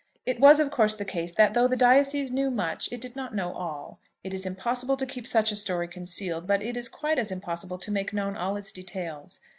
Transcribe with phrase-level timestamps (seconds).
[0.25, 3.35] It was of course the case, that though the diocese knew much, it did not
[3.35, 3.99] know all.
[4.23, 7.77] It is impossible to keep such a story concealed, but it is quite as impossible
[7.77, 9.39] to make known all its details.